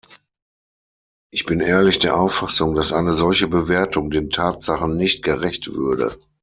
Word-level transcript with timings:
Ich 1.31 1.45
bin 1.45 1.59
ehrlich 1.59 1.99
der 1.99 2.19
Auffassung, 2.19 2.73
dass 2.73 2.91
eine 2.91 3.13
solche 3.13 3.47
Bewertung 3.47 4.09
den 4.09 4.31
Tatsachen 4.31 4.97
nicht 4.97 5.21
gerecht 5.23 5.71
würde. 5.73 6.17